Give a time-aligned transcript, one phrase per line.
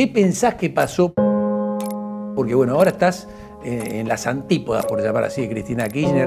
[0.00, 1.12] ¿Qué pensás que pasó?
[2.34, 3.28] Porque bueno, ahora estás
[3.62, 6.26] eh, en las antípodas, por llamar así, de Cristina Kirchner.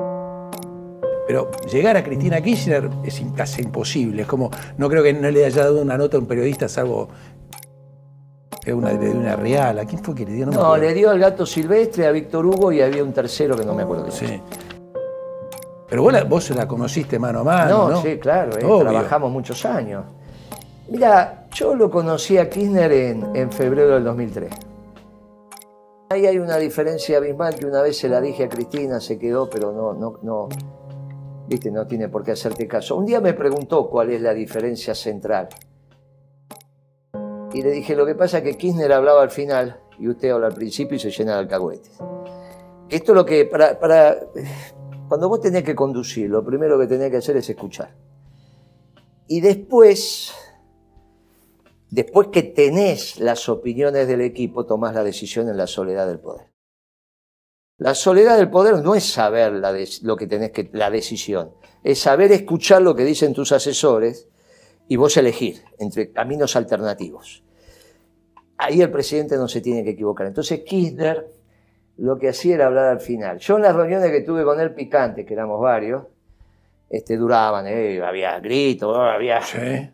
[1.26, 4.22] Pero llegar a Cristina Kirchner es casi imposible.
[4.22, 7.09] Es como, no creo que no le haya dado una nota a un periodista, salvo
[8.63, 9.80] que una de una real.
[9.80, 10.46] ¿A quién fue que le dio?
[10.46, 13.74] No, le dio al gato silvestre, a Víctor Hugo y había un tercero que no
[13.74, 14.40] me acuerdo sí.
[15.90, 17.90] Pero vos la, vos la conociste mano a mano.
[17.90, 20.04] No, sí, claro, eh, trabajamos muchos años.
[20.90, 24.53] Mira, yo lo conocí a Kirchner en, en febrero del 2003.
[26.09, 29.49] Ahí hay una diferencia abismal que una vez se la dije a Cristina, se quedó,
[29.49, 30.49] pero no, no, no,
[31.48, 32.96] viste, no tiene por qué hacerte caso.
[32.96, 35.49] Un día me preguntó cuál es la diferencia central.
[37.54, 40.48] Y le dije, lo que pasa es que Kirchner hablaba al final y usted habla
[40.48, 41.99] al principio y se llena de alcahuetes.
[42.90, 44.18] Esto es lo que, para, para,
[45.07, 47.96] cuando vos tenés que conducir, lo primero que tenés que hacer es escuchar.
[49.27, 50.34] Y después,
[51.94, 56.48] después que tenés las opiniones del equipo, tomás la decisión en la soledad del poder.
[57.77, 61.52] La soledad del poder no es saber la lo que tenés que, la decisión,
[61.84, 64.28] es saber escuchar lo que dicen tus asesores
[64.88, 67.44] y vos elegir entre caminos alternativos.
[68.58, 70.25] Ahí el presidente no se tiene que equivocar.
[70.25, 71.28] Entonces Kirchner
[71.97, 73.38] lo que hacía era hablar al final.
[73.38, 76.06] Yo en las reuniones que tuve con él picantes, que éramos varios,
[76.90, 79.41] este, duraban, eh, había gritos, había...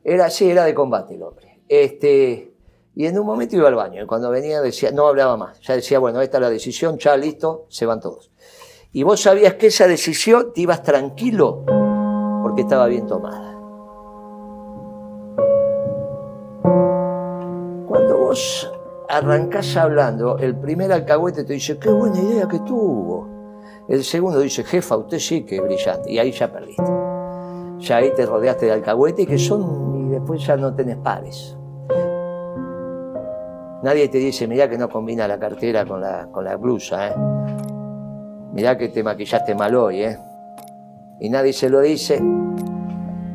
[0.03, 1.48] Era así, era de combate el hombre.
[1.69, 2.53] Este,
[2.95, 5.75] y en un momento iba al baño, y cuando venía decía, no hablaba más, ya
[5.75, 8.31] decía, bueno, esta es la decisión, ya listo, se van todos.
[8.91, 11.63] Y vos sabías que esa decisión te ibas tranquilo
[12.41, 13.53] porque estaba bien tomada.
[17.87, 18.71] Cuando vos
[19.07, 23.27] arrancás hablando, el primer alcahuete te dice, qué buena idea que tuvo.
[23.87, 26.11] El segundo dice, jefa, usted sí que es brillante.
[26.11, 26.83] Y ahí ya perdiste.
[27.79, 31.55] Ya ahí te rodeaste de alcahuete que son, y después ya no tenés pares.
[33.81, 37.15] Nadie te dice, mirá que no combina la cartera con la, con la blusa, ¿eh?
[38.51, 40.17] Mirá que te maquillaste mal hoy, ¿eh?
[41.21, 42.21] Y nadie se lo dice,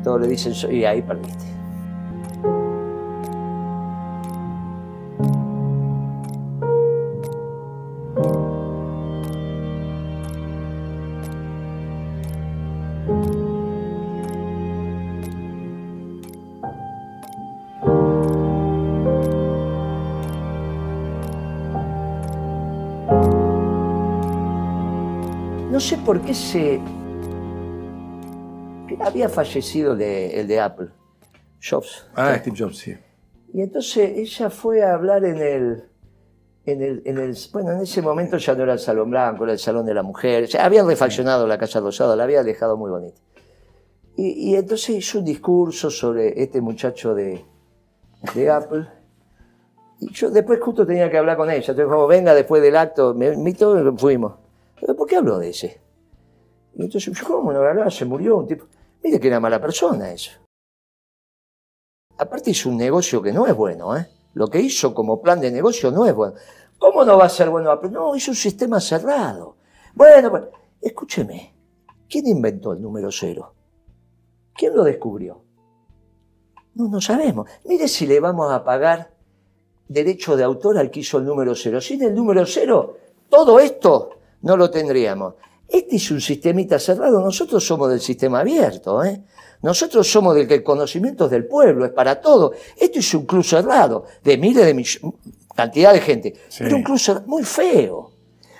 [0.03, 1.55] todos le dicen, y ahí perdiste.
[25.85, 26.81] Sé por qué se...
[28.99, 30.87] Había fallecido el de Apple,
[31.61, 32.07] Jobs.
[32.15, 32.95] Ah, Steve Jobs, sí.
[33.53, 35.83] Y entonces ella fue a hablar en el,
[36.65, 39.85] en el, bueno, en ese momento ya no era el Salón Blanco, era el Salón
[39.85, 40.47] de la Mujer.
[40.47, 43.21] Ya habían refaccionado la Casa Rosada, la había dejado muy bonita.
[44.17, 47.45] Y, entonces hizo un discurso sobre este muchacho de,
[48.33, 48.87] de Apple.
[49.99, 51.59] Y yo después justo tenía que hablar con ella.
[51.59, 54.44] Entonces, como venga después del acto, me invitó y fuimos.
[54.79, 55.81] ¿Por qué habló de ese?
[56.75, 57.89] Y entonces, ¿cómo no verdad?
[57.89, 58.65] Se murió un tipo.
[59.03, 60.31] Mire que era mala persona eso.
[62.17, 64.07] Aparte hizo un negocio que no es bueno, ¿eh?
[64.33, 66.35] Lo que hizo como plan de negocio no es bueno.
[66.77, 67.73] ¿Cómo no va a ser bueno?
[67.89, 69.55] No, hizo un sistema cerrado.
[69.93, 70.47] Bueno, bueno,
[70.81, 71.53] escúcheme.
[72.09, 73.53] ¿Quién inventó el número cero?
[74.53, 75.41] ¿Quién lo descubrió?
[76.75, 77.49] No, no sabemos.
[77.65, 79.13] Mire si le vamos a pagar
[79.87, 81.79] derecho de autor al que hizo el número cero.
[81.79, 82.97] Sin el número cero,
[83.29, 85.35] todo esto no lo tendríamos.
[85.67, 89.23] Este es un sistemita cerrado, nosotros somos del sistema abierto, ¿eh?
[89.61, 92.51] Nosotros somos del que el conocimiento es del pueblo, es para todo.
[92.77, 95.13] Esto es un club cerrado, de miles de millones,
[95.55, 98.11] cantidad de gente, pero un club cerrado, muy feo.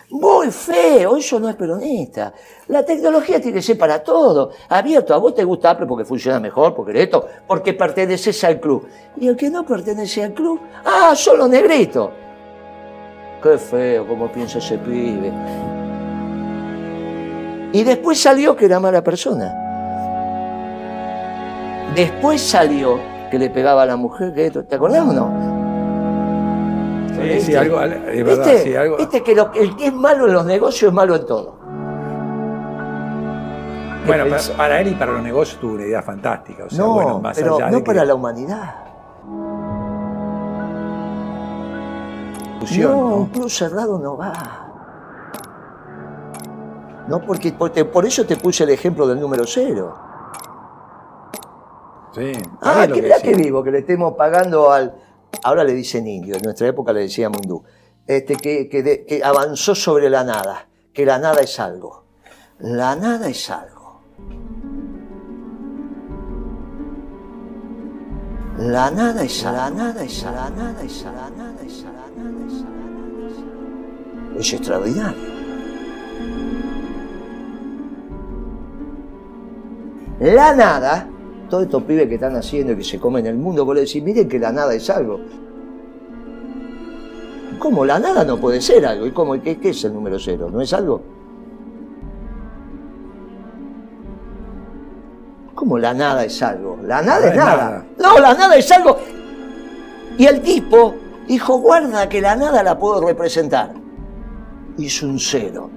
[0.09, 2.33] Muy feo, eso no es peronista.
[2.67, 5.13] La tecnología tiene que ser para todo, abierto.
[5.13, 8.88] A vos te gusta Apple porque funciona mejor, porque esto, porque perteneces al club.
[9.17, 12.11] Y el que no pertenece al club, ah, solo negrito.
[13.45, 15.31] Qué feo como piensa ese pibe.
[17.74, 19.53] Y después salió que era mala persona.
[21.94, 23.00] Después salió
[23.30, 25.31] que le pegaba a la mujer, que ¿te acordás o no?
[27.21, 28.63] Sí, sí, algo, es verdad, ¿Viste?
[28.63, 28.97] sí, algo.
[28.97, 31.59] ¿Viste que el que es malo en los negocios es malo en todo?
[34.07, 34.25] Bueno,
[34.57, 36.63] para, él y para los negocios tuvo una idea fantástica.
[36.65, 38.07] O sea, no, bueno, más pero allá no de para que...
[38.07, 38.84] la humanidad.
[42.83, 43.15] No, ¿no?
[43.17, 44.33] un club cerrado no va.
[47.07, 47.51] No, porque,
[47.85, 49.95] por eso te puse el ejemplo del número cero.
[52.13, 52.31] Sí,
[52.62, 53.23] Ah, que que mira sí.
[53.23, 54.95] que vivo, que le estemos pagando al.
[55.44, 57.63] Ahora le dicen indio, en nuestra época le decíamos hindú.
[58.07, 62.06] Este, que, que de- que avanzó sobre la nada, que la nada es algo.
[62.59, 63.75] La nada es algo.
[68.57, 71.91] La nada es la nada es la nada es la nada es la
[72.23, 72.85] nada es la nada
[74.39, 75.35] es extraordinario.
[80.19, 81.07] La nada,
[81.49, 84.01] todos estos pibes que están haciendo y que se comen el mundo, vos le decís,
[84.01, 85.19] miren que la nada es algo.
[87.59, 87.85] ¿Cómo?
[87.85, 89.05] La nada no puede ser algo.
[89.05, 89.41] ¿Y cómo?
[89.41, 90.49] ¿Qué, qué es el número cero?
[90.51, 91.01] ¿No es algo?
[95.65, 96.77] ¿Cómo la nada es algo?
[96.83, 97.83] La nada es nada.
[97.97, 99.00] No, la nada es algo.
[100.15, 100.94] Y el tipo
[101.27, 103.73] dijo, guarda que la nada la puedo representar.
[104.77, 105.71] Hizo un cero.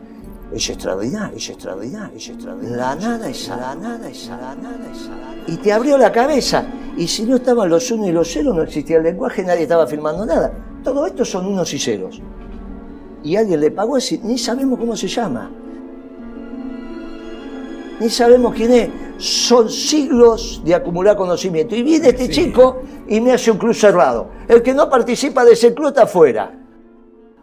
[0.52, 2.76] Es extraordinario, es extraordinario, es extraordinario.
[2.76, 5.34] La nada es la nada es la nada es la nada.
[5.46, 6.66] Y te abrió la cabeza.
[6.98, 9.86] Y si no estaban los unos y los ceros, no existía el lenguaje, nadie estaba
[9.86, 10.52] filmando nada.
[10.84, 12.20] Todo esto son unos y ceros.
[13.22, 15.50] Y alguien le pagó ese, ni sabemos cómo se llama.
[18.00, 18.90] Ni sabemos quién es.
[19.18, 21.74] Son siglos de acumular conocimiento.
[21.74, 24.28] Y viene este chico y me hace un club cerrado.
[24.46, 26.58] El que no participa de ese club está afuera.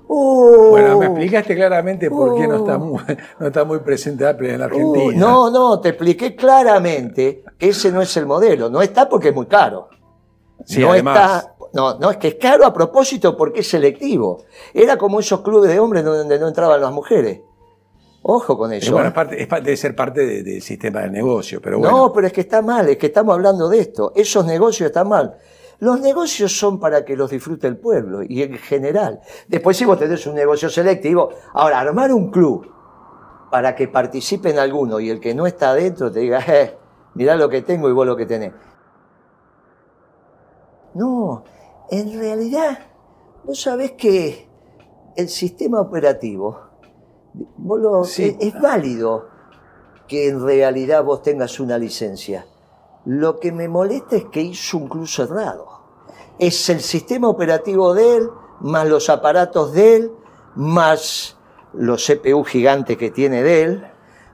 [0.08, 3.02] Bueno, me explicaste claramente por qué no está muy,
[3.40, 5.18] no está muy presente Apple en la uh, Argentina.
[5.18, 8.70] no, no, te expliqué claramente que ese no es el modelo.
[8.70, 9.90] No está porque es muy caro.
[10.64, 11.50] Sí, no además.
[11.74, 14.44] no, no, es que es caro a propósito porque es selectivo.
[14.74, 17.42] Era como esos clubes de hombres donde no entraban las mujeres.
[18.28, 18.92] Ojo con eso.
[18.92, 19.38] Bueno, ¿eh?
[19.38, 21.96] es debe ser parte del sistema de negocio, pero bueno.
[21.96, 24.14] No, pero es que está mal, es que estamos hablando de esto.
[24.16, 25.38] Esos negocios están mal.
[25.78, 29.22] Los negocios son para que los disfrute el pueblo y en general.
[29.48, 32.68] Después si vos tenés un negocio selectivo, ahora armar un club
[33.52, 36.76] para que participen algunos y el que no está adentro te diga, eh,
[37.14, 38.54] mirá lo que tengo y vos lo que tenés.
[40.96, 41.44] No,
[41.92, 42.80] en realidad
[43.44, 44.50] vos sabés que
[45.16, 46.60] el sistema operativo,
[47.58, 49.28] vos es, es válido
[50.08, 52.46] que en realidad vos tengas una licencia
[53.06, 55.68] lo que me molesta es que hizo un club cerrado.
[56.40, 58.30] Es el sistema operativo de él,
[58.62, 60.12] más los aparatos de él,
[60.56, 61.38] más
[61.74, 63.88] los CPU gigantes que tiene de él,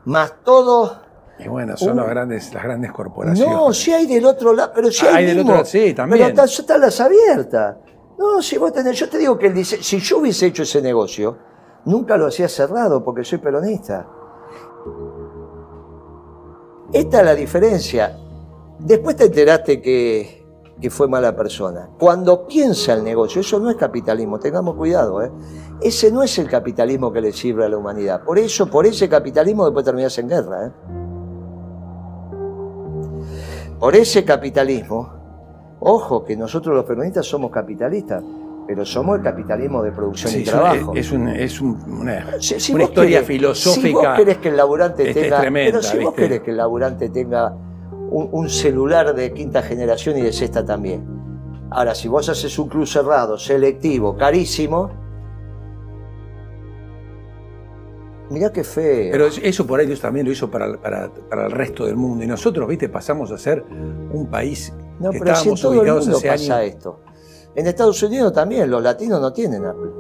[0.06, 1.02] más todo.
[1.38, 3.54] Y bueno, son grandes, las grandes corporaciones.
[3.54, 6.34] No, si hay del otro lado, pero si hay, del otro sí, también.
[6.34, 7.78] Pero están las abiertas.
[8.18, 11.38] No, si vos tenés, yo te digo que el si yo hubiese hecho ese negocio,
[11.86, 14.08] nunca lo hacía cerrado porque soy peronista.
[16.94, 18.18] Esta es la diferencia.
[18.80, 20.42] Después te enteraste que,
[20.90, 21.90] fue mala persona.
[22.00, 25.32] Cuando piensa el negocio, eso no es capitalismo, tengamos cuidado, ¿eh?
[25.80, 28.24] Ese no es el capitalismo que le sirve a la humanidad.
[28.24, 30.72] Por eso, por ese capitalismo después terminas en guerra, ¿eh?
[33.80, 35.10] Por ese capitalismo,
[35.80, 38.24] ojo que nosotros los peronistas somos capitalistas,
[38.68, 40.94] pero somos el capitalismo de producción y trabajo.
[40.96, 41.36] Es, una,
[42.38, 43.88] historia filosófica.
[43.88, 45.42] Si vos querés que el laburante tenga.
[45.42, 47.54] pero si vos querés que el laburante tenga
[48.12, 51.06] un, celular de quinta generación y de sexta también.
[51.72, 54.92] Ahora, si vos haces un club cerrado, selectivo, carísimo,
[58.30, 59.12] mirá qué feo.
[59.12, 62.24] Pero eso por ellos también lo hizo para, el resto del mundo.
[62.24, 63.64] Y nosotros, viste, pasamos a ser
[64.12, 67.00] un país no, pero si en todo el mundo pasa esto.
[67.56, 69.92] En Estados Unidos también, los latinos no tienen Apple.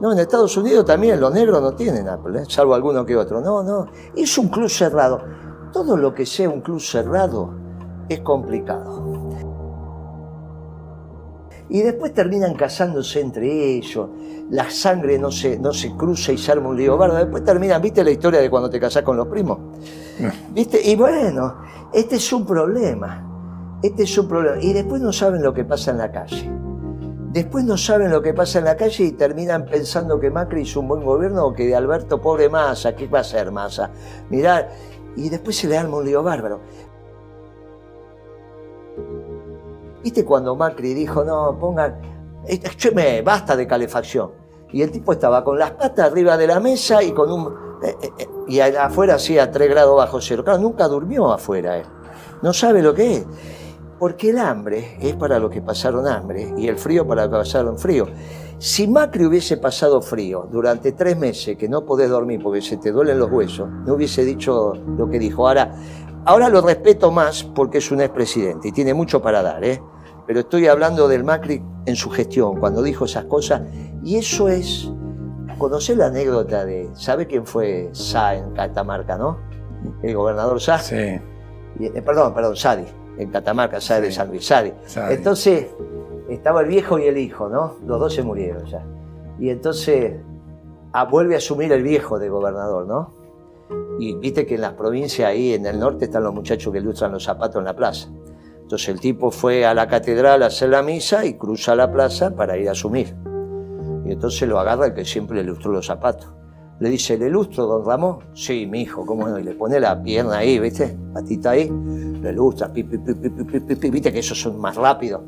[0.00, 2.44] No, en Estados Unidos también los negros no tienen Apple, ¿eh?
[2.48, 3.40] salvo alguno que otro.
[3.40, 3.86] No, no.
[4.16, 5.20] Es un club cerrado
[5.72, 7.54] todo lo que sea un club cerrado
[8.08, 9.08] es complicado.
[11.68, 14.08] Y después terminan casándose entre ellos,
[14.50, 17.16] la sangre no se, no se cruza y se arma un lío bardo.
[17.16, 19.58] Después terminan, ¿viste la historia de cuando te casás con los primos?
[20.52, 20.80] ¿Viste?
[20.82, 21.58] Y bueno,
[21.92, 23.78] este es un problema.
[23.80, 24.60] Este es un problema.
[24.60, 26.50] Y después no saben lo que pasa en la calle.
[27.30, 30.80] Después no saben lo que pasa en la calle y terminan pensando que Macri hizo
[30.80, 33.88] un buen gobierno o que Alberto, pobre Massa, ¿qué va a hacer Massa?
[34.30, 34.68] Mirá,
[35.14, 36.60] y después se le arma un lío bárbaro.
[40.02, 42.00] ¿Viste cuando Macri dijo, no, pongan,
[42.96, 44.32] me, basta de calefacción?
[44.72, 47.54] Y el tipo estaba con las patas arriba de la mesa y con un...
[47.84, 50.42] Eh, eh, eh, y afuera hacía 3 grados bajo cero.
[50.42, 51.86] Claro, nunca durmió afuera él.
[52.42, 53.26] No sabe lo que es.
[54.00, 57.38] Porque el hambre es para los que pasaron hambre y el frío para los que
[57.40, 58.06] pasaron frío.
[58.56, 62.92] Si Macri hubiese pasado frío durante tres meses, que no podés dormir porque se te
[62.92, 65.46] duelen los huesos, no hubiese dicho lo que dijo.
[65.46, 65.74] Ahora,
[66.24, 69.82] ahora lo respeto más porque es un expresidente y tiene mucho para dar, ¿eh?
[70.26, 73.60] Pero estoy hablando del Macri en su gestión, cuando dijo esas cosas.
[74.02, 74.90] Y eso es.
[75.58, 76.88] Conocer la anécdota de.
[76.94, 79.38] ¿Sabe quién fue Sá en Catamarca, no?
[80.02, 80.78] El gobernador Sá.
[80.78, 80.96] Sí.
[80.96, 82.84] Eh, perdón, perdón, Sadi,
[83.18, 84.50] en Catamarca, Sá de San Luis.
[85.10, 85.66] Entonces
[86.28, 87.76] estaba el viejo y el hijo, ¿no?
[87.86, 88.84] Los dos se murieron ya.
[89.38, 90.14] Y entonces
[90.92, 93.12] ah, vuelve a asumir el viejo de gobernador, ¿no?
[93.98, 97.12] Y viste que en las provincias ahí en el norte están los muchachos que lustran
[97.12, 98.08] los zapatos en la plaza.
[98.62, 102.34] Entonces el tipo fue a la catedral a hacer la misa y cruza la plaza
[102.34, 103.14] para ir a asumir.
[104.04, 106.28] Y entonces lo agarra el que siempre le lustró los zapatos.
[106.80, 108.20] Le dice, ¿le lustro, don Ramón?
[108.32, 109.38] Sí, mi hijo, ¿cómo no?
[109.38, 110.96] Y le pone la pierna ahí, ¿viste?
[111.12, 111.70] Patita ahí,
[112.22, 115.20] le lustra, pi, pi, pi, ¿viste que esos son más rápidos?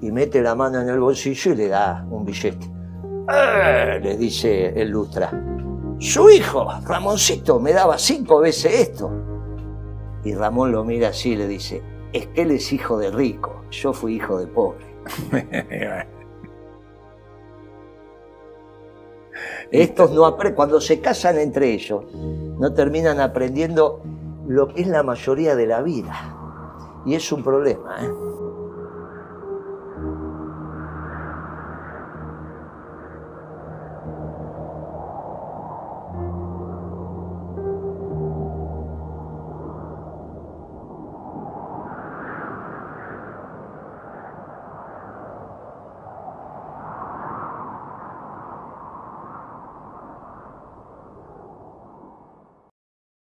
[0.00, 2.66] Y mete la mano en el bolsillo y le da un billete.
[3.32, 4.00] ¡Eh!
[4.02, 5.30] Le dice el lustra.
[6.00, 9.10] Su hijo, Ramoncito, me daba cinco veces esto.
[10.24, 11.80] Y Ramón lo mira así y le dice,
[12.12, 14.84] es que él es hijo de rico, yo fui hijo de pobre.
[19.70, 24.02] Estos no apre- cuando se casan entre ellos, no terminan aprendiendo
[24.46, 26.34] lo que es la mayoría de la vida.
[27.04, 28.10] Y es un problema, ¿eh?